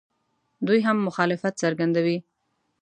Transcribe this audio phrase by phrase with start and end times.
[0.67, 2.17] دوی هم مخالفت څرګندوي.